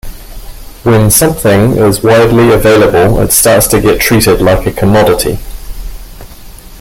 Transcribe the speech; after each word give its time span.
When 0.81 1.11
something 1.11 1.73
is 1.73 2.01
widely 2.01 2.51
available, 2.51 3.19
it 3.19 3.31
starts 3.31 3.67
to 3.67 3.79
get 3.79 4.01
treated 4.01 4.41
like 4.41 4.65
a 4.65 4.71
commodity. 4.71 5.37